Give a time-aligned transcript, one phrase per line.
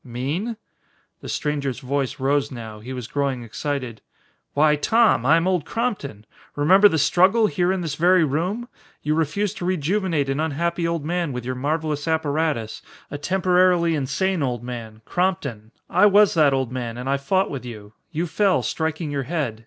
[0.03, 0.57] "Mean?"
[1.21, 4.01] The stranger's voice rose now; he was growing excited.
[4.55, 6.25] "Why, Tom, I am Old Crompton.
[6.55, 8.67] Remember the struggle, here in this very room?
[9.03, 14.41] You refused to rejuvenate an unhappy old man with your marvelous apparatus, a temporarily insane
[14.41, 15.69] old man Crompton.
[15.87, 17.93] I was that old man and I fought with you.
[18.11, 19.59] You fell, striking your head.